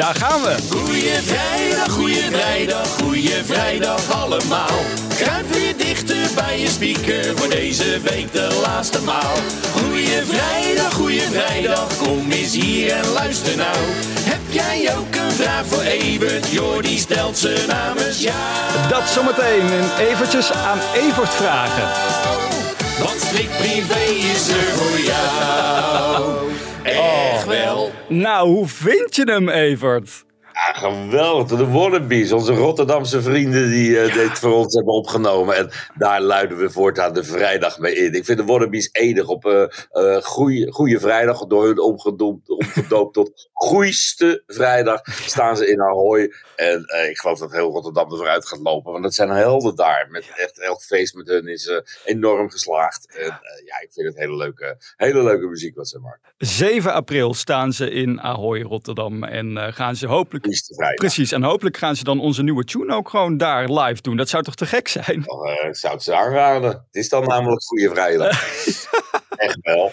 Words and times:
daar 0.00 0.14
gaan 0.14 0.42
we. 0.42 0.56
Goeie 0.70 1.22
vrijdag, 1.22 1.92
goeie 1.92 2.30
vrijdag, 2.30 2.88
goeie 3.02 3.44
vrijdag 3.44 4.12
allemaal. 4.22 4.78
Kruip 5.16 5.52
weer 5.52 5.76
dichter 5.76 6.28
bij 6.34 6.60
je 6.60 6.68
speaker 6.68 7.36
voor 7.36 7.48
deze 7.48 8.00
week 8.00 8.32
de 8.32 8.60
laatste 8.62 9.02
maal. 9.02 9.36
Goeie 9.72 10.22
vrijdag, 10.24 10.92
goeie 10.92 11.20
vrijdag, 11.20 11.96
kom 11.96 12.30
eens 12.30 12.54
hier 12.54 12.92
en 12.92 13.08
luister 13.08 13.56
nou. 13.56 13.76
Heb 14.20 14.40
jij 14.50 14.96
ook 14.96 15.14
een 15.14 15.32
vraag 15.32 15.66
voor 15.66 15.82
Evert? 15.82 16.50
Jordi 16.50 16.98
stelt 16.98 17.38
ze 17.38 17.64
namens 17.68 18.20
jou. 18.20 18.88
Dat 18.88 19.08
zometeen 19.08 19.72
in 19.72 20.06
eventjes 20.08 20.52
aan 20.52 20.78
Evert 20.94 21.34
vragen. 21.34 22.69
Want 23.02 23.20
Slik 23.20 23.48
Privé 23.48 24.00
is 24.32 24.48
er 24.48 24.62
voor 24.62 24.98
jou. 25.00 26.50
Echt 26.82 27.46
wel. 27.46 27.90
Nou, 28.08 28.48
hoe 28.48 28.68
vind 28.68 29.16
je 29.16 29.24
hem, 29.24 29.48
Evert? 29.48 30.24
Ja, 30.66 30.72
geweldig. 30.72 31.58
De 31.58 31.66
Wannabies, 31.66 32.32
onze 32.32 32.52
Rotterdamse 32.52 33.22
vrienden 33.22 33.70
die 33.70 34.00
eh, 34.00 34.14
dit 34.14 34.38
voor 34.38 34.54
ons 34.54 34.74
hebben 34.74 34.94
opgenomen. 34.94 35.56
En 35.56 35.70
daar 35.94 36.20
luiden 36.20 36.58
we 36.58 36.70
voortaan 36.70 37.12
de 37.12 37.24
vrijdag 37.24 37.78
mee 37.78 37.94
in. 37.94 38.14
Ik 38.14 38.24
vind 38.24 38.38
de 38.38 38.44
Wannabies 38.44 38.88
enig 38.92 39.26
op 39.26 39.44
uh, 39.44 39.64
uh, 39.92 40.16
goeie, 40.16 40.72
goeie 40.72 40.98
vrijdag. 40.98 41.46
Door 41.46 41.66
hun 41.66 41.80
omgedoopt, 41.80 43.12
tot 43.12 43.48
goeiste 43.52 44.42
vrijdag 44.46 45.00
staan 45.04 45.56
ze 45.56 45.70
in 45.70 45.80
Ahoy. 45.80 46.32
En 46.56 46.78
ik 47.10 47.18
geloof 47.18 47.38
dat 47.38 47.52
heel 47.52 47.70
Rotterdam 47.70 48.10
er 48.10 48.16
vooruit 48.16 48.48
gaat 48.48 48.60
lopen. 48.60 48.92
Want 48.92 49.04
het 49.04 49.14
zijn 49.14 49.28
helden 49.28 49.76
daar. 49.76 50.06
Met 50.10 50.32
echt 50.36 50.60
elk 50.60 50.82
feest 50.82 51.14
met 51.14 51.28
hun 51.28 51.46
is 51.46 51.82
enorm 52.04 52.50
geslaagd. 52.50 53.16
En 53.16 53.40
ja, 53.64 53.80
ik 53.80 53.88
vind 53.92 54.06
het 54.06 54.16
hele 54.16 54.36
leuke, 54.36 54.76
hele 54.96 55.22
leuke 55.22 55.46
muziek 55.46 55.76
wat 55.76 55.88
ze 55.88 55.98
maken. 55.98 56.20
7 56.38 56.92
april 56.92 57.34
staan 57.34 57.72
ze 57.72 57.90
in 57.90 58.20
Ahoy, 58.20 58.62
Rotterdam. 58.62 59.24
En 59.24 59.72
gaan 59.72 59.96
ze 59.96 60.06
hopelijk 60.06 60.46
Precies, 60.94 61.32
en 61.32 61.42
hopelijk 61.42 61.76
gaan 61.76 61.96
ze 61.96 62.04
dan 62.04 62.20
onze 62.20 62.42
nieuwe 62.42 62.64
tune 62.64 62.94
ook 62.94 63.08
gewoon 63.08 63.36
daar 63.36 63.72
live 63.72 64.02
doen. 64.02 64.16
Dat 64.16 64.28
zou 64.28 64.42
toch 64.42 64.54
te 64.54 64.66
gek 64.66 64.88
zijn? 64.88 65.22
Oh, 65.30 65.48
uh, 65.48 65.68
ik 65.68 65.76
zou 65.76 65.94
het 65.94 66.02
ze 66.02 66.14
aanraden. 66.14 66.70
Het 66.70 66.86
is 66.90 67.08
dan 67.08 67.24
namelijk 67.24 67.62
Goede 67.62 67.88
Vrijdag. 67.88 68.30
Echt 69.36 69.58
wel. 69.60 69.92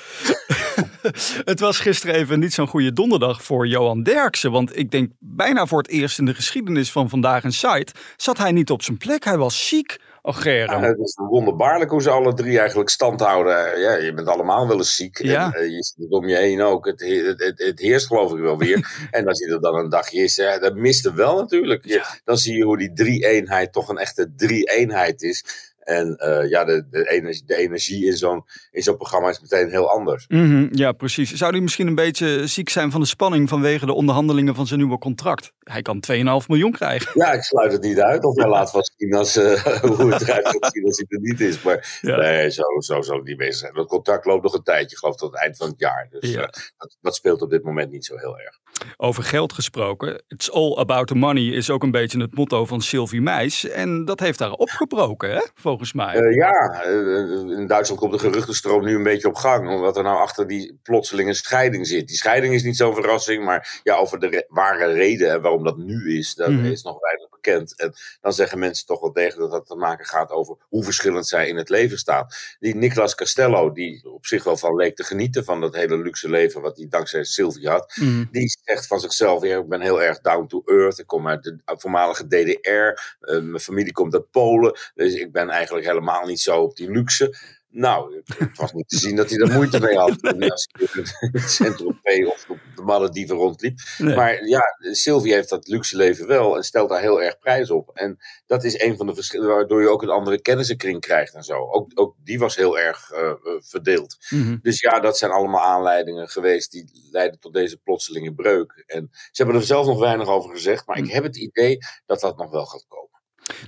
het 1.45 1.59
was 1.59 1.79
gisteren 1.79 2.15
even 2.15 2.39
niet 2.39 2.53
zo'n 2.53 2.67
goede 2.67 2.93
donderdag 2.93 3.43
voor 3.43 3.67
Johan 3.67 4.03
Derksen. 4.03 4.51
Want 4.51 4.77
ik 4.77 4.91
denk 4.91 5.11
bijna 5.19 5.65
voor 5.65 5.77
het 5.77 5.89
eerst 5.89 6.19
in 6.19 6.25
de 6.25 6.33
geschiedenis 6.33 6.91
van 6.91 7.09
Vandaag 7.09 7.43
een 7.43 7.53
Site 7.53 7.93
zat 8.15 8.37
hij 8.37 8.51
niet 8.51 8.71
op 8.71 8.83
zijn 8.83 8.97
plek. 8.97 9.23
Hij 9.23 9.37
was 9.37 9.67
ziek. 9.67 9.99
Oh. 10.27 10.43
Ja, 10.43 10.81
het 10.81 10.99
is 10.99 11.15
wonderbaarlijk 11.29 11.91
hoe 11.91 12.01
ze 12.01 12.09
alle 12.09 12.33
drie 12.33 12.59
eigenlijk 12.59 12.89
stand 12.89 13.19
houden. 13.19 13.79
Ja, 13.79 13.95
je 13.95 14.13
bent 14.13 14.27
allemaal 14.27 14.67
wel 14.67 14.77
eens 14.77 14.95
ziek. 14.95 15.17
Ja. 15.23 15.53
En, 15.53 15.63
uh, 15.63 15.69
je 15.69 15.83
ziet 15.83 15.95
het 15.97 16.11
om 16.11 16.27
je 16.27 16.35
heen 16.35 16.61
ook. 16.61 16.85
Het, 16.85 16.99
het, 17.01 17.43
het, 17.43 17.63
het 17.63 17.79
heerst 17.79 18.07
geloof 18.07 18.33
ik 18.33 18.39
wel 18.39 18.57
weer. 18.57 18.97
en 19.11 19.27
als 19.27 19.39
je 19.39 19.53
er 19.53 19.61
dan 19.61 19.75
een 19.75 19.89
dagje 19.89 20.23
is, 20.23 20.35
ja, 20.35 20.59
dat 20.59 20.75
mist 20.75 21.05
er 21.05 21.15
wel 21.15 21.37
natuurlijk. 21.37 21.85
Ja. 21.85 22.05
Dan 22.23 22.37
zie 22.37 22.57
je 22.57 22.63
hoe 22.63 22.77
die 22.77 22.93
drie-eenheid 22.93 23.73
toch 23.73 23.89
een 23.89 23.97
echte 23.97 24.31
drie-eenheid 24.35 25.21
is. 25.21 25.43
En 25.87 26.17
uh, 26.25 26.49
ja, 26.49 26.65
de, 26.65 26.87
de, 26.89 27.09
energie, 27.09 27.43
de 27.45 27.55
energie 27.55 28.05
in 28.05 28.17
zo'n 28.17 28.43
zo'n 28.71 28.97
programma 28.97 29.29
is 29.29 29.41
meteen 29.41 29.69
heel 29.69 29.89
anders. 29.89 30.25
Mm 30.27 30.49
-hmm, 30.49 30.69
ja, 30.71 30.91
precies. 30.91 31.33
Zou 31.33 31.51
hij 31.51 31.61
misschien 31.61 31.87
een 31.87 31.95
beetje 31.95 32.47
ziek 32.47 32.69
zijn 32.69 32.91
van 32.91 33.01
de 33.01 33.07
spanning 33.07 33.49
vanwege 33.49 33.85
de 33.85 33.93
onderhandelingen 33.93 34.55
van 34.55 34.67
zijn 34.67 34.79
nieuwe 34.79 34.97
contract? 34.97 35.51
Hij 35.59 35.81
kan 35.81 36.03
2,5 36.11 36.17
miljoen 36.47 36.71
krijgen. 36.71 37.11
Ja, 37.13 37.31
ik 37.31 37.41
sluit 37.41 37.71
het 37.71 37.81
niet 37.81 37.99
uit. 37.99 38.23
Of 38.23 38.35
hij 38.35 38.49
laat 38.49 38.71
wel 38.71 38.81
zien 38.97 39.13
als, 39.13 39.37
uh, 39.37 39.63
hoe 39.97 40.13
het 40.13 40.21
eruit 40.21 40.47
gaat 40.47 40.73
zien 40.73 40.85
als 40.85 40.97
hij 40.97 41.05
er 41.07 41.19
niet 41.21 41.39
is. 41.39 41.61
Maar 41.61 41.99
ja. 42.01 42.17
nee, 42.17 42.51
zo, 42.51 42.63
zo 42.79 43.01
zal 43.01 43.15
het 43.15 43.25
niet 43.25 43.37
bezig 43.37 43.55
zijn. 43.55 43.73
Dat 43.73 43.87
contract 43.87 44.25
loopt 44.25 44.43
nog 44.43 44.53
een 44.53 44.63
tijdje, 44.63 44.91
ik 44.91 44.97
geloof 44.97 45.15
tot 45.15 45.31
het 45.31 45.41
eind 45.41 45.57
van 45.57 45.67
het 45.69 45.79
jaar. 45.79 46.07
Dus 46.09 46.31
ja. 46.31 46.39
uh, 46.39 46.47
dat, 46.77 46.97
dat 47.01 47.15
speelt 47.15 47.41
op 47.41 47.49
dit 47.49 47.63
moment 47.63 47.91
niet 47.91 48.05
zo 48.05 48.17
heel 48.17 48.39
erg. 48.39 48.59
Over 48.97 49.23
geld 49.23 49.53
gesproken. 49.53 50.23
It's 50.27 50.51
all 50.51 50.77
about 50.77 51.07
the 51.07 51.15
money 51.15 51.43
is 51.43 51.69
ook 51.69 51.83
een 51.83 51.91
beetje 51.91 52.21
het 52.21 52.35
motto 52.35 52.65
van 52.65 52.81
Sylvie 52.81 53.21
Meis. 53.21 53.69
En 53.69 54.05
dat 54.05 54.19
heeft 54.19 54.39
daar 54.39 54.51
opgebroken, 54.51 55.31
hè? 55.31 55.41
volgens 55.53 55.93
mij. 55.93 56.15
Uh, 56.15 56.35
ja, 56.35 56.85
uh, 56.85 57.57
in 57.57 57.67
Duitsland 57.67 58.01
komt 58.01 58.11
de 58.11 58.19
geruchtenstroom 58.19 58.83
nu 58.83 58.95
een 58.95 59.03
beetje 59.03 59.27
op 59.27 59.35
gang. 59.35 59.69
Omdat 59.69 59.97
er 59.97 60.03
nou 60.03 60.17
achter 60.17 60.47
die 60.47 60.79
plotselinge 60.83 61.33
scheiding 61.33 61.87
zit. 61.87 62.07
Die 62.07 62.17
scheiding 62.17 62.53
is 62.53 62.63
niet 62.63 62.77
zo'n 62.77 62.95
verrassing. 62.95 63.45
Maar 63.45 63.79
ja, 63.83 63.95
over 63.95 64.19
de 64.19 64.27
re 64.27 64.45
ware 64.47 64.93
reden 64.93 65.31
en 65.31 65.41
waarom 65.41 65.63
dat 65.63 65.77
nu 65.77 66.17
is, 66.17 66.35
dat 66.35 66.49
mm 66.49 66.57
-hmm. 66.57 66.71
is 66.71 66.83
nog 66.83 66.99
weinig 66.99 67.26
bekend. 67.47 67.79
En 67.79 67.93
dan 68.21 68.33
zeggen 68.33 68.59
mensen 68.59 68.85
toch 68.85 68.99
wel 68.99 69.11
tegen 69.11 69.39
dat 69.39 69.51
dat 69.51 69.65
te 69.65 69.75
maken 69.75 70.05
gaat 70.05 70.31
over 70.31 70.55
hoe 70.69 70.83
verschillend 70.83 71.27
zij 71.27 71.47
in 71.47 71.57
het 71.57 71.69
leven 71.69 71.97
staan. 71.97 72.27
Die 72.59 72.75
Nicolas 72.75 73.15
Castello, 73.15 73.71
die 73.71 74.11
op 74.11 74.25
zich 74.25 74.43
wel 74.43 74.57
van 74.57 74.75
leek 74.75 74.95
te 74.95 75.03
genieten 75.03 75.43
van 75.43 75.61
dat 75.61 75.75
hele 75.75 75.97
luxe 75.97 76.29
leven 76.29 76.61
wat 76.61 76.77
hij 76.77 76.87
dankzij 76.89 77.23
Sylvie 77.23 77.69
had. 77.69 77.95
Mm. 77.95 78.27
Die 78.31 78.57
zegt 78.63 78.87
van 78.87 78.99
zichzelf, 78.99 79.43
ja, 79.43 79.57
ik 79.57 79.67
ben 79.67 79.81
heel 79.81 80.01
erg 80.01 80.19
down 80.21 80.47
to 80.47 80.61
earth. 80.65 80.99
Ik 80.99 81.07
kom 81.07 81.27
uit 81.27 81.43
de 81.43 81.57
voormalige 81.65 82.27
DDR. 82.27 82.69
Uh, 82.69 82.95
mijn 83.41 83.59
familie 83.59 83.93
komt 83.93 84.13
uit 84.13 84.31
Polen. 84.31 84.79
Dus 84.95 85.13
ik 85.13 85.31
ben 85.31 85.49
eigenlijk 85.49 85.85
helemaal 85.85 86.25
niet 86.25 86.39
zo 86.39 86.61
op 86.61 86.75
die 86.75 86.91
luxe. 86.91 87.35
Nou, 87.77 88.23
het 88.37 88.57
was 88.57 88.73
niet 88.73 88.89
te 88.89 88.97
zien 88.97 89.15
dat 89.15 89.29
hij 89.29 89.39
er 89.39 89.53
moeite 89.53 89.79
mee 89.79 89.97
had. 89.97 90.21
Als 90.21 90.67
hij 90.71 91.07
in 91.19 91.29
het 91.31 91.49
centrum 91.49 91.99
P 92.01 92.27
of 92.27 92.45
op 92.49 92.59
de 92.75 92.81
Malediven 92.81 93.35
rondliep. 93.35 93.79
Nee. 93.97 94.15
Maar 94.15 94.45
ja, 94.45 94.61
Sylvie 94.79 95.33
heeft 95.33 95.49
dat 95.49 95.67
luxe 95.67 95.97
leven 95.97 96.27
wel 96.27 96.55
en 96.55 96.63
stelt 96.63 96.89
daar 96.89 97.01
heel 97.01 97.21
erg 97.21 97.39
prijs 97.39 97.69
op. 97.69 97.91
En 97.93 98.17
dat 98.45 98.63
is 98.63 98.81
een 98.81 98.97
van 98.97 99.07
de 99.07 99.15
verschillen 99.15 99.47
waardoor 99.47 99.81
je 99.81 99.89
ook 99.89 100.01
een 100.01 100.09
andere 100.09 100.41
kennissenkring 100.41 101.01
krijgt 101.01 101.33
en 101.33 101.43
zo. 101.43 101.69
Ook, 101.71 101.91
ook 101.93 102.15
die 102.23 102.39
was 102.39 102.55
heel 102.55 102.79
erg 102.79 103.11
uh, 103.11 103.33
verdeeld. 103.59 104.17
Mm 104.29 104.41
-hmm. 104.41 104.59
Dus 104.61 104.79
ja, 104.79 104.99
dat 104.99 105.17
zijn 105.17 105.31
allemaal 105.31 105.65
aanleidingen 105.65 106.29
geweest 106.29 106.71
die 106.71 107.09
leiden 107.11 107.39
tot 107.39 107.53
deze 107.53 107.77
plotselinge 107.77 108.33
breuk. 108.33 108.83
En 108.87 109.09
ze 109.11 109.43
hebben 109.43 109.55
er 109.61 109.67
zelf 109.67 109.85
nog 109.85 109.99
weinig 109.99 110.27
over 110.27 110.49
gezegd, 110.49 110.87
maar 110.87 110.97
ik 110.97 111.11
heb 111.11 111.23
het 111.23 111.37
idee 111.37 111.77
dat 112.05 112.19
dat 112.19 112.37
nog 112.37 112.51
wel 112.51 112.65
gaat 112.65 112.85
komen. 112.87 113.06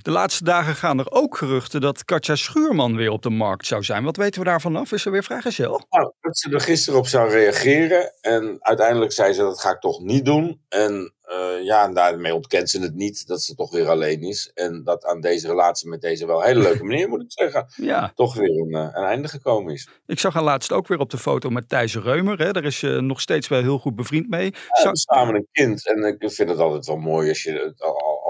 De 0.02 0.10
laatste 0.10 0.44
dagen 0.44 0.74
gaan 0.74 0.98
er 0.98 1.10
ook 1.10 1.36
geruchten 1.36 1.80
dat 1.80 2.04
Katja 2.04 2.34
Schuurman 2.34 2.96
weer 2.96 3.10
op 3.10 3.22
de 3.22 3.30
markt 3.30 3.66
zou 3.66 3.82
zijn. 3.82 4.04
Wat 4.04 4.16
weten 4.16 4.40
we 4.40 4.46
daarvan 4.46 4.76
af? 4.76 4.92
Is 4.92 5.02
ze 5.02 5.10
weer 5.10 5.24
vrijgezel? 5.24 5.86
Nou, 5.90 6.12
dat 6.20 6.38
ze 6.38 6.50
er 6.50 6.60
gisteren 6.60 6.98
op 6.98 7.06
zou 7.06 7.30
reageren. 7.30 8.12
En 8.20 8.56
uiteindelijk 8.60 9.12
zei 9.12 9.32
ze 9.32 9.42
dat 9.42 9.60
ga 9.60 9.70
ik 9.70 9.80
toch 9.80 10.00
niet 10.00 10.24
doen. 10.24 10.60
En 10.68 11.12
uh, 11.30 11.64
ja, 11.64 11.84
en 11.84 11.94
daarmee 11.94 12.34
ontkent 12.34 12.70
ze 12.70 12.80
het 12.80 12.94
niet 12.94 13.26
dat 13.26 13.42
ze 13.42 13.54
toch 13.54 13.70
weer 13.70 13.88
alleen 13.88 14.22
is. 14.22 14.50
En 14.54 14.84
dat 14.84 15.04
aan 15.04 15.20
deze 15.20 15.46
relatie 15.46 15.88
met 15.88 16.00
deze 16.00 16.26
wel 16.26 16.42
hele 16.42 16.60
leuke 16.60 16.84
meneer, 16.84 17.08
moet 17.08 17.22
ik 17.22 17.32
zeggen, 17.32 17.66
ja. 17.90 18.12
toch 18.14 18.34
weer 18.34 18.50
een, 18.50 18.74
een, 18.74 19.04
einde 19.04 19.28
gekomen 19.28 19.72
is. 19.72 19.88
Ik 20.06 20.18
zag 20.18 20.34
haar 20.34 20.42
laatst 20.42 20.72
ook 20.72 20.88
weer 20.88 20.98
op 20.98 21.10
de 21.10 21.18
foto 21.18 21.50
met 21.50 21.68
Thijs 21.68 21.96
Reumer. 21.96 22.38
Hè? 22.38 22.52
Daar 22.52 22.64
is 22.64 22.80
je 22.80 23.00
nog 23.00 23.20
steeds 23.20 23.48
wel 23.48 23.60
heel 23.60 23.78
goed 23.78 23.96
bevriend 23.96 24.28
mee. 24.28 24.50
Ja, 24.50 24.82
Zou... 24.82 24.96
samen 24.96 25.34
een 25.34 25.48
kind. 25.52 25.88
En 25.88 26.04
ik 26.04 26.32
vind 26.32 26.48
het 26.48 26.58
altijd 26.58 26.86
wel 26.86 26.96
mooi 26.96 27.28
als 27.28 27.42
je, 27.42 27.74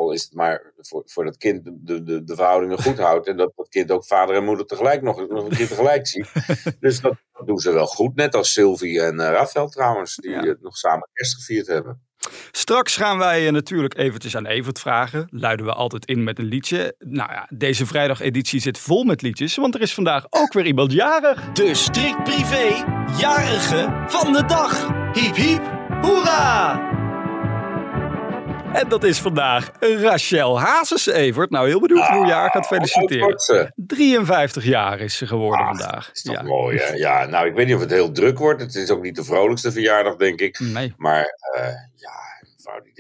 al, 0.01 0.13
is 0.13 0.23
het 0.23 0.35
maar 0.35 0.73
voor, 0.79 1.03
voor 1.07 1.25
dat 1.25 1.37
kind 1.37 1.65
de, 1.65 2.03
de, 2.03 2.25
de 2.25 2.35
verhoudingen 2.35 2.83
goed 2.83 2.99
houdt. 2.99 3.27
En 3.27 3.37
dat 3.37 3.53
dat 3.57 3.69
kind 3.69 3.91
ook 3.91 4.05
vader 4.05 4.37
en 4.37 4.45
moeder 4.45 4.67
tegelijk 4.67 5.03
nog, 5.03 5.29
nog 5.29 5.45
een 5.45 5.57
keer 5.57 5.69
tegelijk 5.69 6.07
ziet. 6.07 6.33
dus 6.81 7.01
dat 7.01 7.15
doen 7.45 7.59
ze 7.59 7.73
wel 7.73 7.87
goed. 7.87 8.15
Net 8.15 8.35
als 8.35 8.53
Sylvie 8.53 9.01
en 9.01 9.15
uh, 9.15 9.21
Rafael 9.21 9.69
trouwens, 9.69 10.17
die 10.17 10.31
ja. 10.31 10.57
nog 10.61 10.77
samen 10.77 11.09
kerst 11.13 11.35
gevierd 11.35 11.67
hebben. 11.67 12.09
Straks 12.51 12.97
gaan 12.97 13.19
wij 13.19 13.51
natuurlijk 13.51 13.99
eventjes 13.99 14.37
aan 14.37 14.47
Evert 14.47 14.79
vragen. 14.79 15.29
Luiden 15.31 15.67
we 15.67 15.73
altijd 15.73 16.07
in 16.07 16.25
met 16.25 16.39
een 16.39 16.45
liedje. 16.45 16.95
Nou 16.99 17.33
ja, 17.33 17.49
deze 17.55 17.87
vrijdageditie 17.87 18.61
zit 18.61 18.79
vol 18.79 19.05
met 19.05 19.23
liedjes, 19.23 19.57
want 19.57 19.75
er 19.75 19.81
is 19.81 19.95
vandaag 19.95 20.27
ook 20.31 20.53
weer 20.53 20.67
iemand 20.67 20.93
jarig. 20.93 21.53
De 21.53 21.75
strikt 21.75 22.25
privé 22.25 22.85
jarige 23.19 24.05
van 24.07 24.33
de 24.33 24.45
dag. 24.45 24.89
Hiep 25.13 25.35
hiep, 25.35 25.63
hoera! 26.01 26.90
En 28.73 28.89
dat 28.89 29.05
is 29.05 29.19
vandaag 29.19 29.71
Rachel 29.81 30.61
Hazes, 30.61 31.07
Evert. 31.07 31.51
Nou, 31.51 31.69
heel 31.69 31.81
benieuwd 31.81 32.07
hoe 32.07 32.27
je 32.27 32.33
haar 32.33 32.51
gaat 32.51 32.67
feliciteren. 32.67 33.37
53 33.77 34.65
jaar 34.65 35.01
is 35.01 35.17
ze 35.17 35.27
geworden 35.27 35.67
Ach, 35.67 35.77
vandaag. 35.77 36.11
Is 36.13 36.23
toch 36.23 36.35
ja. 36.35 36.43
mooi, 36.43 36.79
hè? 36.79 36.93
Ja, 36.93 37.27
nou, 37.27 37.47
ik 37.47 37.55
weet 37.55 37.67
niet 37.67 37.75
of 37.75 37.81
het 37.81 37.91
heel 37.91 38.13
druk 38.13 38.39
wordt. 38.39 38.61
Het 38.61 38.75
is 38.75 38.91
ook 38.91 39.03
niet 39.03 39.17
de 39.17 39.25
vrolijkste 39.25 39.73
verjaardag, 39.73 40.17
denk 40.17 40.41
ik. 40.41 40.59
Nee. 40.59 40.95
Maar 40.97 41.37
uh, 41.57 41.63
ja, 41.95 42.20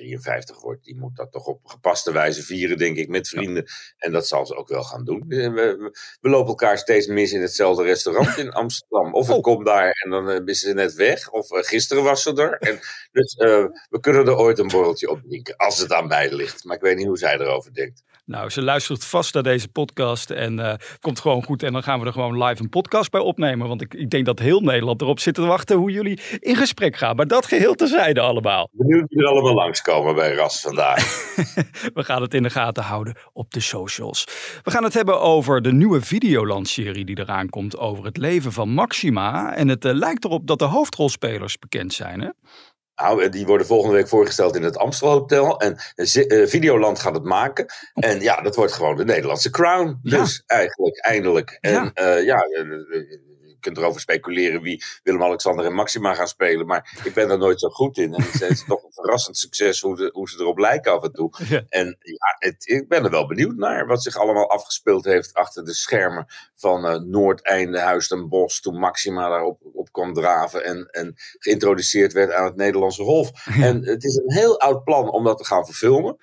53 0.00 0.60
wordt, 0.60 0.84
die 0.84 0.97
moet 0.97 1.16
dat 1.16 1.33
toch 1.33 1.47
op 1.47 1.66
gepaste 1.66 2.13
wijze 2.13 2.42
vieren, 2.42 2.78
denk 2.78 2.97
ik, 2.97 3.09
met 3.09 3.28
vrienden. 3.28 3.63
Ja. 3.66 3.72
En 3.97 4.13
dat 4.13 4.27
zal 4.27 4.47
ze 4.47 4.54
ook 4.54 4.69
wel 4.69 4.83
gaan 4.83 5.04
doen. 5.04 5.24
We, 5.27 5.51
we, 5.51 5.91
we, 6.21 6.28
lopen 6.28 6.48
elkaar 6.48 6.78
steeds 6.78 7.07
mis 7.07 7.33
in 7.33 7.41
hetzelfde 7.41 7.83
restaurant 7.83 8.36
in 8.36 8.51
Amsterdam. 8.63 9.15
Of 9.15 9.28
ik 9.28 9.34
oh. 9.34 9.42
kom 9.42 9.65
daar 9.65 9.91
en 9.91 10.10
dan 10.10 10.48
is 10.48 10.60
ze 10.60 10.72
net 10.72 10.95
weg. 10.95 11.30
Of 11.30 11.51
uh, 11.51 11.63
gisteren 11.63 12.03
was 12.03 12.22
ze 12.22 12.34
er. 12.34 12.59
En 12.59 12.78
dus 13.13 13.34
uh, 13.34 13.66
we 13.89 14.01
kunnen 14.01 14.27
er 14.27 14.36
ooit 14.36 14.59
een 14.59 14.69
borreltje 14.69 15.10
op 15.10 15.22
drinken, 15.22 15.57
als 15.57 15.78
het 15.78 15.92
aan 15.92 16.07
mij 16.07 16.33
ligt. 16.33 16.65
Maar 16.65 16.77
ik 16.77 16.83
weet 16.83 16.97
niet 16.97 17.07
hoe 17.07 17.19
zij 17.19 17.39
erover 17.39 17.74
denkt. 17.74 18.03
Nou, 18.30 18.50
ze 18.50 18.62
luistert 18.62 19.04
vast 19.04 19.34
naar 19.34 19.42
deze 19.42 19.68
podcast 19.68 20.30
en 20.30 20.59
uh, 20.59 20.72
komt 21.00 21.21
gewoon 21.21 21.44
goed. 21.44 21.62
En 21.62 21.72
dan 21.72 21.82
gaan 21.82 22.00
we 22.00 22.06
er 22.06 22.12
gewoon 22.12 22.44
live 22.44 22.62
een 22.62 22.68
podcast 22.68 23.10
bij 23.10 23.21
opnemen. 23.21 23.68
Want 23.68 23.80
ik, 23.80 23.94
ik 23.94 24.10
denk 24.10 24.27
dat 24.27 24.38
heel 24.38 24.60
Nederland 24.60 25.00
erop 25.00 25.21
zit 25.21 25.34
te 25.34 25.47
wachten 25.47 25.77
hoe 25.77 25.91
jullie 25.91 26.21
in 26.38 26.56
gesprek 26.56 26.97
gaan. 26.97 27.16
Maar 27.16 27.27
dat 27.27 27.47
geheel 27.47 27.74
terzijde 27.74 28.21
allemaal. 28.21 28.68
Benieuwd 28.72 29.09
wie 29.09 29.18
er 29.18 29.27
allemaal 29.27 29.54
langskomen 29.54 30.15
bij 30.15 30.34
Ras 30.34 30.60
vandaag. 30.60 31.34
we 31.94 32.04
gaan 32.04 32.22
het 32.22 32.34
in 32.34 32.42
de 32.42 32.50
gaten 32.50 32.82
houden 32.82 33.16
op 33.32 33.50
de 33.50 33.60
socials. 33.60 34.24
We 34.62 34.71
gaan 34.71 34.84
het 34.84 34.94
hebben 34.94 35.21
over 35.21 35.62
de 35.62 35.72
nieuwe 35.72 36.00
Videoland-serie 36.00 37.04
die 37.04 37.18
eraan 37.18 37.48
komt 37.48 37.78
over 37.78 38.04
het 38.04 38.16
leven 38.16 38.53
van 38.53 38.68
Maxima. 38.68 39.54
En 39.54 39.68
het 39.68 39.84
uh, 39.84 39.92
lijkt 39.92 40.24
erop 40.24 40.47
dat 40.47 40.59
de 40.59 40.65
hoofdrolspelers 40.65 41.59
bekend 41.59 41.92
zijn, 41.92 42.21
hè? 42.21 42.28
Nou, 43.00 43.28
die 43.28 43.47
worden 43.47 43.66
volgende 43.66 43.97
week 43.97 44.08
voorgesteld 44.08 44.56
in 44.56 44.62
het 44.62 44.76
Amstel 44.76 45.08
Hotel. 45.08 45.60
En 45.60 45.76
uh, 45.97 46.47
Videoland 46.47 46.98
gaat 46.98 47.14
het 47.14 47.24
maken. 47.24 47.66
En 47.94 48.20
ja, 48.20 48.41
dat 48.41 48.56
wordt 48.56 48.72
gewoon 48.72 48.97
de 48.97 49.04
Nederlandse 49.04 49.50
crown. 49.50 49.98
Dus 50.02 50.42
eigenlijk, 50.47 50.98
eindelijk. 50.98 51.58
En 51.60 51.91
ja, 51.94 52.16
ja 52.16 52.47
kunt 53.60 53.77
erover 53.77 54.01
speculeren 54.01 54.62
wie 54.62 54.84
Willem-Alexander 55.03 55.65
en 55.65 55.72
Maxima 55.72 56.15
gaan 56.15 56.28
spelen. 56.28 56.66
Maar 56.66 57.01
ik 57.04 57.15
ben 57.15 57.28
daar 57.28 57.39
nooit 57.39 57.60
zo 57.60 57.68
goed 57.68 57.98
in. 57.98 58.15
En 58.15 58.22
het 58.22 58.41
is 58.41 58.65
toch 58.65 58.83
een 58.83 58.92
verrassend 58.92 59.36
succes 59.36 59.80
hoe, 59.80 60.10
hoe 60.12 60.28
ze 60.28 60.41
erop 60.41 60.59
lijken 60.59 60.92
af 60.92 61.03
en 61.03 61.12
toe. 61.12 61.30
En 61.68 61.97
ja, 62.01 62.36
het, 62.39 62.66
ik 62.68 62.89
ben 62.89 63.04
er 63.04 63.10
wel 63.10 63.27
benieuwd 63.27 63.57
naar 63.57 63.86
wat 63.86 64.03
zich 64.03 64.16
allemaal 64.16 64.51
afgespeeld 64.51 65.04
heeft 65.04 65.34
achter 65.34 65.65
de 65.65 65.74
schermen 65.74 66.27
van 66.54 66.86
uh, 66.86 67.01
Noordeinde, 67.01 67.78
Huis 67.78 68.09
ten 68.09 68.28
Bos. 68.28 68.60
Toen 68.60 68.78
Maxima 68.78 69.28
daarop 69.28 69.60
op 69.72 69.92
kwam 69.92 70.15
draven 70.15 70.65
en, 70.65 70.89
en 70.91 71.15
geïntroduceerd 71.39 72.12
werd 72.12 72.33
aan 72.33 72.45
het 72.45 72.57
Nederlandse 72.57 73.03
Hof. 73.03 73.47
En 73.60 73.84
het 73.84 74.04
is 74.04 74.15
een 74.15 74.33
heel 74.33 74.60
oud 74.60 74.84
plan 74.84 75.10
om 75.10 75.24
dat 75.24 75.39
te 75.39 75.45
gaan 75.45 75.65
verfilmen. 75.65 76.16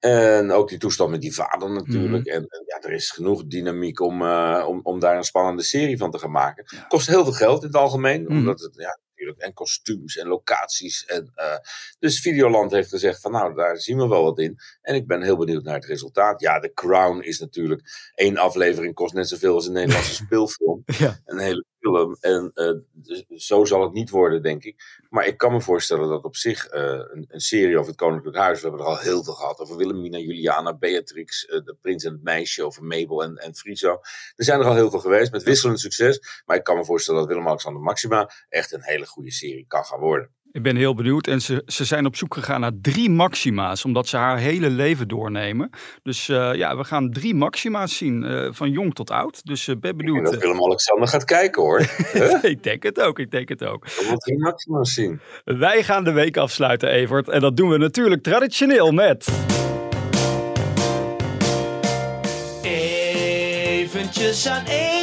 En 0.00 0.50
ook 0.50 0.68
die 0.68 0.78
toestand 0.78 1.10
met 1.10 1.20
die 1.20 1.34
vader 1.34 1.70
natuurlijk. 1.70 2.26
Mhm. 2.26 2.34
en, 2.34 2.46
en, 2.48 2.62
ja, 2.66 2.80
er 2.80 2.92
is 2.92 3.10
genoeg 3.10 3.44
dynamiek 3.46 4.00
om, 4.00 4.22
uh, 4.22 4.64
om, 4.68 4.80
om 4.82 5.00
daar 5.00 5.16
een 5.16 5.24
spannende 5.24 5.62
serie 5.62 5.98
van 5.98 6.10
te 6.10 6.18
gaan 6.18 6.30
maken. 6.30 6.64
Kost 6.88 7.06
heel 7.06 7.24
veel 7.24 7.32
geld 7.32 7.60
in 7.60 7.66
het 7.66 7.76
algemeen. 7.76 8.22
Mhm. 8.22 8.36
Omdat 8.36 8.60
het, 8.60 8.74
ja, 8.74 8.98
natuurlijk. 9.10 9.38
En 9.38 9.52
kostuums 9.52 10.16
en 10.16 10.26
locaties. 10.26 11.04
En, 11.04 11.32
uh, 11.36 11.56
dus 11.98 12.20
Videoland 12.20 12.70
heeft 12.70 12.88
gezegd 12.88 13.20
van 13.20 13.32
nou, 13.32 13.54
daar 13.54 13.76
zien 13.76 13.98
we 13.98 14.08
wel 14.08 14.22
wat 14.22 14.38
in. 14.38 14.58
En 14.82 14.94
ik 14.94 15.06
ben 15.06 15.22
heel 15.22 15.36
benieuwd 15.36 15.64
naar 15.64 15.74
het 15.74 15.84
resultaat. 15.84 16.40
Ja, 16.40 16.60
The 16.60 16.72
Crown 16.74 17.20
is 17.20 17.38
natuurlijk 17.38 18.10
één 18.14 18.36
aflevering 18.36 18.94
kost 18.94 19.14
net 19.14 19.28
zoveel 19.28 19.54
als 19.54 19.66
een 19.66 19.72
Nederlandse 19.72 20.14
speelfilm. 20.24 20.82
Ja. 20.84 21.20
Een 21.24 21.38
hele 21.38 21.64
film. 21.80 22.16
En 22.20 22.50
uh, 22.54 22.72
dus 22.92 23.46
zo 23.46 23.64
zal 23.64 23.82
het 23.82 23.92
niet 23.92 24.10
worden, 24.10 24.42
denk 24.42 24.64
ik. 24.64 25.04
Maar 25.08 25.26
ik 25.26 25.36
kan 25.36 25.52
me 25.52 25.60
voorstellen 25.60 26.08
dat 26.08 26.24
op 26.24 26.36
zich 26.36 26.72
uh, 26.74 26.80
een, 26.82 27.24
een, 27.28 27.40
serie 27.40 27.78
over 27.78 27.90
het 27.90 28.00
Koninklijk 28.00 28.36
Huis. 28.36 28.60
We 28.60 28.68
hebben 28.68 28.86
er 28.86 28.92
al 28.92 28.98
heel 28.98 29.24
veel 29.24 29.32
gehad. 29.32 29.58
Over 29.58 29.76
Wilhelmina, 29.76 30.18
Juliana, 30.18 30.76
Beatrix, 30.76 31.44
uh, 31.44 31.50
de 31.50 31.76
prins 31.80 32.04
en 32.04 32.12
het 32.12 32.22
meisje. 32.22 32.64
Over 32.64 32.84
Mabel 32.84 33.22
en, 33.22 33.36
en. 33.36 33.52
Er 33.60 34.44
zijn 34.44 34.60
er 34.60 34.66
al 34.66 34.74
heel 34.74 34.90
veel 34.90 34.98
geweest 34.98 35.32
met 35.32 35.42
wisselend 35.42 35.80
succes. 35.80 36.42
Maar 36.46 36.56
ik 36.56 36.64
kan 36.64 36.76
me 36.76 36.84
voorstellen 36.84 37.20
dat 37.20 37.28
Willem-Alexander 37.28 37.82
Maxima 37.82 38.30
echt 38.48 38.72
een 38.72 38.82
hele 38.82 39.06
goede 39.06 39.30
serie 39.30 39.64
kan 39.68 39.84
gaan 39.84 40.00
worden. 40.00 40.30
Ik 40.52 40.62
ben 40.62 40.76
heel 40.76 40.94
benieuwd. 40.94 41.26
En 41.26 41.40
ze, 41.40 41.62
ze 41.66 41.84
zijn 41.84 42.06
op 42.06 42.16
zoek 42.16 42.34
gegaan 42.34 42.60
naar 42.60 42.72
drie 42.82 43.10
maxima's, 43.10 43.84
omdat 43.84 44.08
ze 44.08 44.16
haar 44.16 44.38
hele 44.38 44.70
leven 44.70 45.08
doornemen. 45.08 45.70
Dus 46.02 46.28
uh, 46.28 46.54
ja, 46.54 46.76
we 46.76 46.84
gaan 46.84 47.10
drie 47.10 47.34
maxima's 47.34 47.96
zien, 47.96 48.24
uh, 48.24 48.48
van 48.50 48.70
jong 48.70 48.94
tot 48.94 49.10
oud. 49.10 49.46
Dus 49.46 49.66
uh, 49.66 49.76
ben 49.76 49.96
benieuwd. 49.96 50.24
dat 50.24 50.36
Willem-Alexander 50.36 51.08
gaat 51.08 51.24
kijken 51.24 51.62
hoor. 51.62 51.80
ik 52.42 52.62
denk 52.62 52.82
het 52.82 53.00
ook, 53.00 53.18
ik 53.18 53.30
denk 53.30 53.48
het 53.48 53.64
ook. 53.64 53.84
We 53.84 54.04
gaan 54.06 54.16
drie 54.16 54.38
maxima's 54.38 54.94
zien. 54.94 55.20
Wij 55.44 55.82
gaan 55.82 56.04
de 56.04 56.12
week 56.12 56.36
afsluiten, 56.36 56.88
Evert. 56.88 57.28
En 57.28 57.40
dat 57.40 57.56
doen 57.56 57.70
we 57.70 57.78
natuurlijk 57.78 58.22
traditioneel 58.22 58.92
met... 58.92 59.28
Eventjes 62.62 64.48
aan 64.48 64.64
Evert 64.64 64.99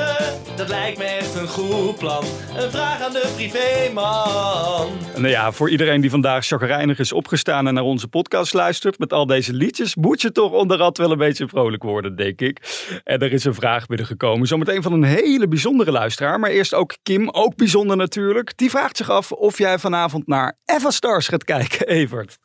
vragen 0.00 0.56
dat 0.60 0.68
lijkt 0.68 0.98
me 0.98 1.04
echt 1.04 1.34
een 1.34 1.48
goed 1.48 1.98
plan. 1.98 2.24
Een 2.56 2.70
vraag 2.70 3.02
aan 3.02 3.12
de 3.12 3.32
privéman. 3.34 4.88
Nou 5.14 5.28
ja, 5.28 5.52
voor 5.52 5.70
iedereen 5.70 6.00
die 6.00 6.10
vandaag 6.10 6.46
chagrijnig 6.46 6.98
is 6.98 7.12
opgestaan 7.12 7.66
en 7.66 7.74
naar 7.74 7.84
onze 7.84 8.08
podcast 8.08 8.52
luistert 8.52 8.98
met 8.98 9.12
al 9.12 9.26
deze 9.26 9.52
liedjes, 9.52 9.96
moet 9.96 10.20
je 10.20 10.32
toch 10.32 10.52
onderhand 10.52 10.98
wel 10.98 11.10
een 11.10 11.18
beetje 11.18 11.48
vrolijk 11.48 11.82
worden, 11.82 12.16
denk 12.16 12.40
ik. 12.40 12.58
En 13.04 13.18
er 13.18 13.32
is 13.32 13.44
een 13.44 13.54
vraag 13.54 13.86
binnengekomen, 13.86 14.46
zometeen 14.46 14.82
van 14.82 14.92
een 14.92 15.02
hele 15.02 15.48
bijzondere 15.48 15.90
luisteraar. 15.90 16.40
Maar 16.40 16.50
eerst 16.50 16.74
ook 16.74 16.96
Kim, 17.02 17.28
ook 17.28 17.56
bijzonder 17.56 17.96
natuurlijk. 17.96 18.56
Die 18.56 18.70
vraagt 18.70 18.96
zich 18.96 19.10
af 19.10 19.32
of 19.32 19.58
jij 19.58 19.78
vanavond 19.78 20.26
naar 20.26 20.58
Everstars 20.64 21.28
gaat 21.28 21.44
kijken, 21.44 21.86
Evert. 21.86 22.38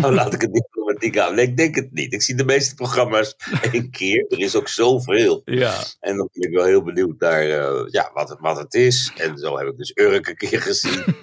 Nou, 0.00 0.14
laat 0.14 0.34
ik 0.34 0.40
het 0.40 0.52
niet 0.52 0.77
romantiek 0.98 1.18
aan. 1.18 1.34
Nee, 1.34 1.46
ik 1.46 1.56
denk 1.56 1.74
het 1.74 1.92
niet. 1.92 2.12
Ik 2.12 2.22
zie 2.22 2.34
de 2.34 2.44
meeste 2.44 2.74
programma's 2.74 3.36
één 3.72 3.90
keer. 3.90 4.26
Er 4.28 4.38
is 4.38 4.56
ook 4.56 4.68
zoveel. 4.68 5.42
Ja. 5.44 5.74
En 6.00 6.16
dan 6.16 6.28
ben 6.32 6.48
ik 6.48 6.56
wel 6.56 6.64
heel 6.64 6.82
benieuwd 6.82 7.20
naar 7.20 7.46
uh, 7.46 7.86
ja, 7.90 8.10
wat, 8.14 8.36
wat 8.40 8.56
het 8.56 8.74
is. 8.74 9.12
En 9.16 9.38
zo 9.38 9.58
heb 9.58 9.66
ik 9.66 9.76
dus 9.76 9.92
Urk 9.94 10.26
een 10.26 10.36
keer 10.36 10.60
gezien. 10.60 11.04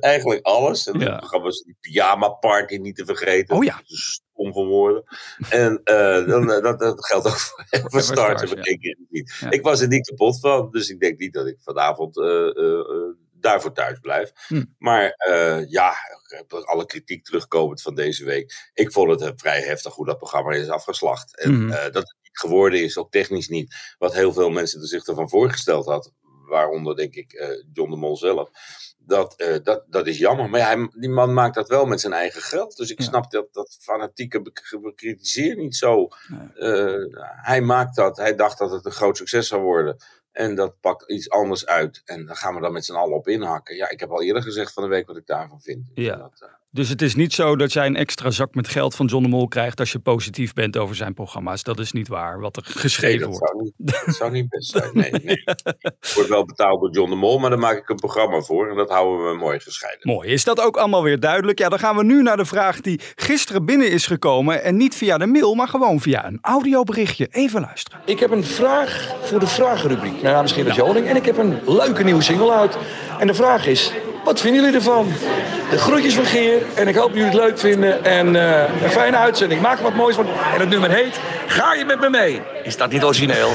Eigenlijk 0.00 0.46
alles. 0.46 0.86
En 0.86 1.00
ja. 1.00 1.16
programma's 1.16 1.62
die 1.62 1.76
Pyjama 1.80 2.28
Party 2.28 2.76
niet 2.76 2.96
te 2.96 3.04
vergeten. 3.04 3.56
Oh 3.56 3.64
ja. 3.64 3.80
Stom 3.84 4.52
van 4.52 4.66
woorden. 4.66 5.04
En 5.50 5.80
uh, 5.84 6.26
dan, 6.26 6.52
eh, 6.52 6.62
dat, 6.62 6.78
dat 6.78 7.06
geldt 7.06 7.26
ook 7.26 7.38
voor, 7.38 7.64
voor 7.70 8.00
Stars. 8.00 8.40
Stars 8.40 8.50
ja. 8.50 8.62
ik, 8.62 8.98
niet. 9.08 9.46
ik 9.50 9.62
was 9.62 9.80
er 9.80 9.88
niet 9.88 10.08
kapot 10.08 10.40
van. 10.40 10.70
Dus 10.70 10.88
ik 10.88 11.00
denk 11.00 11.18
niet 11.18 11.32
dat 11.32 11.46
ik 11.46 11.56
vanavond 11.60 12.16
uh, 12.16 12.24
daarvoor 13.40 13.72
thuis 13.72 13.98
blijf. 13.98 14.32
Hm. 14.46 14.64
Maar 14.78 15.14
ja, 15.68 15.94
alle 16.64 16.86
kritiek 16.86 17.24
terugkomend 17.24 17.82
van 17.82 17.94
deze 17.94 18.24
week. 18.24 18.70
Ik 18.74 18.92
vond 18.92 19.20
het 19.20 19.32
vrij 19.40 19.60
heftig 19.60 19.94
hoe 19.94 20.06
dat 20.06 20.18
programma 20.18 20.52
is 20.52 20.68
afgeslacht. 20.68 21.38
En 21.38 21.54
hm. 21.54 21.90
dat 21.92 22.14
geworden 22.32 22.82
is, 22.82 22.98
ook 22.98 23.10
technisch 23.10 23.48
niet, 23.48 23.94
wat 23.98 24.14
heel 24.14 24.32
veel 24.32 24.50
mensen 24.50 24.80
er 24.80 24.86
zich 24.86 25.06
ervan 25.06 25.28
voorgesteld 25.28 25.86
had. 25.86 26.12
Waaronder 26.48 26.96
denk 26.96 27.14
ik 27.14 27.32
uh, 27.32 27.48
John 27.72 27.90
de 27.90 27.96
Mol 27.96 28.16
zelf. 28.16 28.50
Dat, 28.98 29.60
dat, 29.62 29.84
dat 29.88 30.06
is 30.06 30.18
jammer. 30.18 30.50
Maar 30.50 30.60
ja, 30.60 30.66
hij, 30.66 30.88
die 30.92 31.10
man 31.10 31.34
maakt 31.34 31.54
dat 31.54 31.68
wel 31.68 31.86
met 31.86 32.00
zijn 32.00 32.12
eigen 32.12 32.42
geld. 32.42 32.76
Dus 32.76 32.90
ik 32.90 33.00
snap 33.00 33.30
dat, 33.30 33.52
dat 33.52 33.76
fanatieke 33.80 34.42
bekritiseer 34.82 35.56
niet 35.56 35.76
zo. 35.76 36.08
Hij 37.42 37.60
maakt 37.60 37.96
dat. 37.96 38.16
Hij 38.16 38.34
dacht 38.34 38.58
dat 38.58 38.70
het 38.70 38.84
een 38.84 38.92
groot 38.92 39.16
succes 39.16 39.48
zou 39.48 39.62
worden. 39.62 39.96
En 40.36 40.54
dat 40.54 40.80
pakt 40.80 41.10
iets 41.10 41.30
anders 41.30 41.66
uit. 41.66 42.02
En 42.04 42.26
dan 42.26 42.36
gaan 42.36 42.54
we 42.54 42.60
dan 42.60 42.72
met 42.72 42.84
z'n 42.84 42.94
allen 42.94 43.16
op 43.16 43.28
inhakken. 43.28 43.76
Ja, 43.76 43.88
ik 43.88 44.00
heb 44.00 44.10
al 44.10 44.22
eerder 44.22 44.42
gezegd 44.42 44.72
van 44.72 44.82
de 44.82 44.88
week 44.88 45.06
wat 45.06 45.16
ik 45.16 45.26
daarvan 45.26 45.60
vind. 45.60 45.90
Ja. 45.94 46.16
Dat, 46.16 46.56
dus 46.76 46.88
het 46.88 47.02
is 47.02 47.14
niet 47.14 47.32
zo 47.32 47.56
dat 47.56 47.72
jij 47.72 47.86
een 47.86 47.96
extra 47.96 48.30
zak 48.30 48.54
met 48.54 48.68
geld 48.68 48.94
van 48.94 49.06
John 49.06 49.22
de 49.22 49.28
Mol 49.28 49.48
krijgt 49.48 49.80
als 49.80 49.92
je 49.92 49.98
positief 49.98 50.52
bent 50.52 50.76
over 50.76 50.96
zijn 50.96 51.14
programma's. 51.14 51.62
Dat 51.62 51.78
is 51.78 51.92
niet 51.92 52.08
waar, 52.08 52.40
wat 52.40 52.56
er 52.56 52.62
geschreven 52.64 53.18
nee, 53.18 53.28
dat 53.28 53.38
wordt. 53.38 53.46
Zou 53.46 53.62
niet, 53.62 54.04
dat 54.04 54.14
zou 54.14 54.30
niet 54.30 54.48
best 54.48 54.70
zijn. 54.70 54.90
Nee, 54.92 55.10
nee. 55.10 55.36
Ik 56.06 56.12
word 56.14 56.28
wel 56.28 56.44
betaald 56.44 56.80
door 56.80 56.90
John 56.90 57.10
de 57.10 57.16
Mol, 57.16 57.38
maar 57.38 57.50
daar 57.50 57.58
maak 57.58 57.76
ik 57.76 57.88
een 57.88 57.96
programma 57.96 58.40
voor. 58.40 58.70
En 58.70 58.76
dat 58.76 58.90
houden 58.90 59.30
we 59.30 59.36
mooi 59.36 59.60
gescheiden. 59.60 60.12
Mooi. 60.12 60.28
Is 60.28 60.44
dat 60.44 60.60
ook 60.60 60.76
allemaal 60.76 61.02
weer 61.02 61.20
duidelijk? 61.20 61.58
Ja, 61.58 61.68
dan 61.68 61.78
gaan 61.78 61.96
we 61.96 62.04
nu 62.04 62.22
naar 62.22 62.36
de 62.36 62.44
vraag 62.44 62.80
die 62.80 63.00
gisteren 63.14 63.64
binnen 63.64 63.90
is 63.90 64.06
gekomen. 64.06 64.62
En 64.62 64.76
niet 64.76 64.94
via 64.94 65.18
de 65.18 65.26
mail, 65.26 65.54
maar 65.54 65.68
gewoon 65.68 66.00
via 66.00 66.26
een 66.26 66.38
audioberichtje. 66.40 67.26
Even 67.30 67.60
luisteren. 67.60 68.00
Ik 68.04 68.18
heb 68.18 68.30
een 68.30 68.44
vraag 68.44 69.14
voor 69.22 69.40
de 69.40 69.46
vragenrubriek. 69.46 70.22
Naam 70.32 70.44
is 70.44 70.52
Gerrit 70.52 70.74
Joling 70.74 71.06
en 71.06 71.16
ik 71.16 71.24
heb 71.24 71.38
een 71.38 71.58
leuke 71.66 72.04
nieuwe 72.04 72.22
single 72.22 72.52
uit. 72.52 72.76
En 73.18 73.26
de 73.26 73.34
vraag 73.34 73.66
is, 73.66 73.92
wat 74.24 74.40
vinden 74.40 74.60
jullie 74.60 74.76
ervan? 74.76 75.12
De 75.70 75.78
groetjes 75.78 76.14
van 76.14 76.24
Geer 76.24 76.62
en 76.74 76.88
ik 76.88 76.94
hoop 76.94 77.08
jullie 77.08 77.24
het 77.24 77.34
leuk 77.34 77.58
vinden. 77.58 78.04
En 78.04 78.34
uh, 78.34 78.82
een 78.82 78.90
fijne 78.90 79.16
uitzending. 79.16 79.60
Maak 79.60 79.76
er 79.76 79.82
wat 79.82 79.94
moois 79.94 80.14
van. 80.14 80.26
En 80.54 80.60
het 80.60 80.68
nummer 80.68 80.90
heet 80.90 81.20
Ga 81.46 81.74
je 81.74 81.84
met 81.84 82.00
me 82.00 82.10
mee? 82.10 82.40
Is 82.62 82.76
dat 82.76 82.90
niet 82.90 83.04
origineel? 83.04 83.50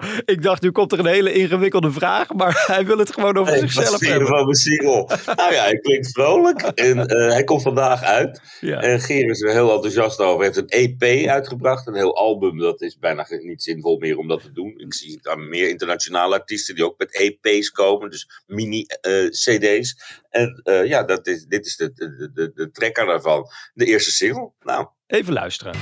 Ik 0.24 0.42
dacht, 0.42 0.62
nu 0.62 0.70
komt 0.70 0.92
er 0.92 0.98
een 0.98 1.06
hele 1.06 1.32
ingewikkelde 1.32 1.90
vraag, 1.90 2.32
maar 2.32 2.64
hij 2.74 2.86
wil 2.86 2.98
het 2.98 3.12
gewoon 3.12 3.36
over 3.36 3.58
zichzelf 3.58 4.00
hebben. 4.00 4.28
van 4.28 4.44
mijn 4.44 4.56
single. 4.56 5.06
nou 5.36 5.52
ja, 5.52 5.62
hij 5.62 5.78
klinkt 5.78 6.12
vrolijk 6.12 6.62
en 6.62 6.98
uh, 6.98 7.32
hij 7.32 7.44
komt 7.44 7.62
vandaag 7.62 8.02
uit. 8.02 8.40
Ja. 8.60 8.80
En 8.80 9.00
Geer 9.00 9.30
is 9.30 9.42
er 9.42 9.52
heel 9.52 9.72
enthousiast 9.74 10.20
over. 10.20 10.44
Hij 10.44 10.52
heeft 10.54 10.72
een 10.72 11.00
EP 11.00 11.28
uitgebracht, 11.28 11.86
een 11.86 11.94
heel 11.94 12.16
album. 12.16 12.58
Dat 12.58 12.80
is 12.80 12.98
bijna 12.98 13.26
niet 13.28 13.62
zinvol 13.62 13.98
meer 13.98 14.16
om 14.16 14.28
dat 14.28 14.42
te 14.42 14.52
doen. 14.52 14.74
Ik 14.76 14.94
zie 14.94 15.18
dan 15.22 15.48
meer 15.48 15.68
internationale 15.68 16.34
artiesten 16.38 16.74
die 16.74 16.84
ook 16.84 16.98
met 16.98 17.14
EP's 17.14 17.70
komen, 17.70 18.10
dus 18.10 18.42
mini-CD's. 18.46 19.96
Uh, 20.30 20.42
en 20.42 20.60
uh, 20.64 20.86
ja, 20.86 21.02
dat 21.02 21.26
is, 21.26 21.44
dit 21.44 21.66
is 21.66 21.76
de, 21.76 21.92
de, 21.92 22.30
de, 22.34 22.50
de 22.54 22.70
trekker 22.70 23.06
daarvan. 23.06 23.46
De 23.74 23.84
eerste 23.84 24.10
single. 24.10 24.52
Nou. 24.60 24.86
Even 25.06 25.32
luisteren. 25.32 25.74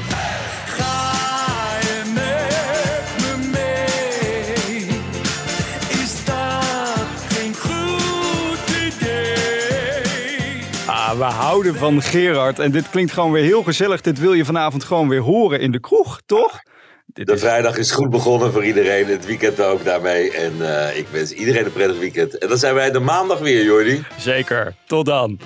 We 11.18 11.24
houden 11.24 11.74
van 11.74 12.02
Gerard. 12.02 12.58
En 12.58 12.70
dit 12.70 12.90
klinkt 12.90 13.12
gewoon 13.12 13.32
weer 13.32 13.44
heel 13.44 13.62
gezellig. 13.62 14.00
Dit 14.00 14.18
wil 14.18 14.32
je 14.32 14.44
vanavond 14.44 14.84
gewoon 14.84 15.08
weer 15.08 15.20
horen 15.20 15.60
in 15.60 15.72
de 15.72 15.80
kroeg, 15.80 16.20
toch? 16.26 16.60
de 17.06 17.38
vrijdag 17.38 17.76
is 17.76 17.90
goed 17.90 18.10
begonnen 18.10 18.52
voor 18.52 18.64
iedereen. 18.64 19.06
Het 19.06 19.26
weekend 19.26 19.60
ook 19.60 19.84
daarmee. 19.84 20.32
En 20.32 20.52
uh, 20.58 20.96
ik 20.96 21.06
wens 21.08 21.32
iedereen 21.32 21.64
een 21.64 21.72
prettig 21.72 21.98
weekend. 21.98 22.38
En 22.38 22.48
dan 22.48 22.58
zijn 22.58 22.74
wij 22.74 22.90
de 22.90 22.98
maandag 22.98 23.38
weer, 23.38 23.64
Jordi. 23.64 24.04
Zeker. 24.18 24.74
Tot 24.86 25.06
dan. 25.06 25.38